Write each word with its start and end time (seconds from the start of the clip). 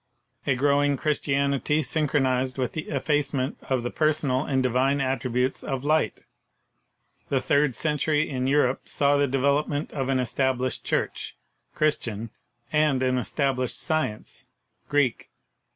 A 0.47 0.55
growing 0.55 0.97
Christianity 0.97 1.83
synchronized 1.83 2.57
with 2.57 2.71
the 2.73 2.89
effacement 2.89 3.59
of 3.69 3.83
the 3.83 3.91
personal 3.91 4.43
and 4.45 4.63
divine 4.63 4.99
attributes 4.99 5.63
of 5.63 5.83
Light. 5.83 6.23
The 7.29 7.39
third 7.39 7.75
century 7.75 8.27
in 8.27 8.47
Europe 8.47 8.89
saw 8.89 9.15
the 9.17 9.27
development 9.27 9.91
of 9.91 10.09
an 10.09 10.19
established 10.19 10.83
Church— 10.83 11.35
Christian, 11.75 12.31
and 12.73 13.03
an 13.03 13.19
established 13.19 13.79
Science— 13.79 14.47
Greek. 14.89 15.29